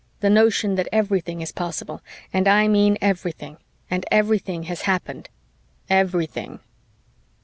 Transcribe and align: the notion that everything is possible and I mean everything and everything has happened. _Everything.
the 0.19 0.31
notion 0.31 0.73
that 0.73 0.87
everything 0.91 1.41
is 1.41 1.51
possible 1.51 2.01
and 2.33 2.47
I 2.47 2.67
mean 2.67 2.97
everything 3.01 3.57
and 3.87 4.03
everything 4.09 4.63
has 4.63 4.81
happened. 4.89 5.29
_Everything. 5.91 6.59